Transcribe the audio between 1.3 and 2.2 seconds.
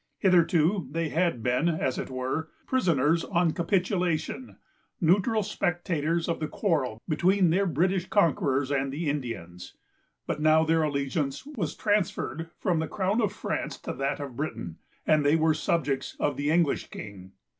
been, as it